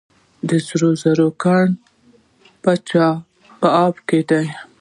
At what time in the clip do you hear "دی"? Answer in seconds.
4.29-4.45